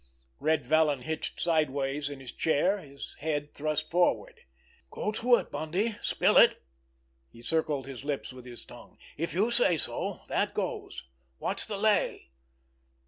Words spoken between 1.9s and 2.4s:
in his